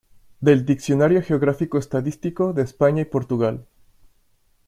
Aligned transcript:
Del 0.39 0.65
Diccionario 0.65 1.21
geográfico-estadístico 1.21 2.53
de 2.53 2.63
España 2.63 3.03
y 3.03 3.05
Portugal. 3.05 3.67